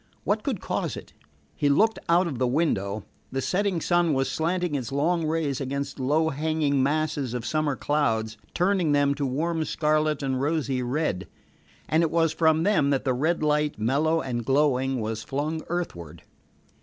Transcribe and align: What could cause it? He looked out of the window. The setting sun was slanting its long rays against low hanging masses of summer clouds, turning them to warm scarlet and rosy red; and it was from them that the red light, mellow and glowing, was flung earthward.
What 0.23 0.41
could 0.41 0.61
cause 0.61 0.97
it? 0.97 1.13
He 1.55 1.69
looked 1.69 1.99
out 2.09 2.25
of 2.25 2.39
the 2.39 2.47
window. 2.47 3.05
The 3.31 3.39
setting 3.39 3.79
sun 3.79 4.15
was 4.15 4.31
slanting 4.31 4.73
its 4.73 4.91
long 4.91 5.27
rays 5.27 5.61
against 5.61 5.99
low 5.99 6.29
hanging 6.29 6.81
masses 6.81 7.35
of 7.35 7.45
summer 7.45 7.75
clouds, 7.75 8.35
turning 8.55 8.93
them 8.93 9.13
to 9.13 9.27
warm 9.27 9.63
scarlet 9.63 10.23
and 10.23 10.41
rosy 10.41 10.81
red; 10.81 11.27
and 11.87 12.01
it 12.01 12.09
was 12.09 12.33
from 12.33 12.63
them 12.63 12.89
that 12.89 13.05
the 13.05 13.13
red 13.13 13.43
light, 13.43 13.77
mellow 13.77 14.21
and 14.21 14.43
glowing, 14.43 14.99
was 14.99 15.21
flung 15.21 15.61
earthward. 15.67 16.23